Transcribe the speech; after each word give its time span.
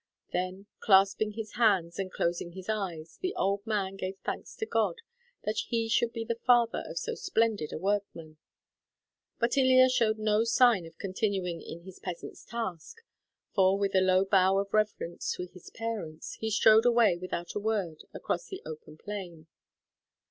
Then, 0.33 0.65
clasping 0.79 1.33
his 1.33 1.51
hands 1.57 1.99
and 1.99 2.11
closing 2.11 2.53
his 2.53 2.67
eyes, 2.69 3.19
the 3.21 3.35
old 3.35 3.67
man 3.67 3.97
gave 3.97 4.17
thanks 4.25 4.55
to 4.55 4.65
God 4.65 4.95
that 5.43 5.65
he 5.67 5.87
should 5.87 6.11
be 6.11 6.23
the 6.25 6.39
father 6.43 6.81
of 6.87 6.97
so 6.97 7.13
splendid 7.13 7.71
a 7.71 7.77
workman; 7.77 8.37
but 9.37 9.55
Ilya 9.59 9.89
showed 9.89 10.17
no 10.17 10.43
sign 10.43 10.87
of 10.87 10.97
continuing 10.97 11.61
in 11.61 11.81
his 11.83 11.99
peasant's 11.99 12.43
task, 12.43 12.97
for 13.53 13.77
with 13.77 13.93
a 13.93 14.01
low 14.01 14.25
bow 14.25 14.57
of 14.57 14.73
reverence 14.73 15.33
to 15.33 15.45
his 15.45 15.69
parents, 15.69 16.33
he 16.39 16.49
strode 16.49 16.87
away 16.87 17.15
without 17.15 17.53
a 17.53 17.59
word 17.59 18.05
across 18.11 18.47
the 18.47 18.63
open 18.65 18.97
plain. 18.97 19.45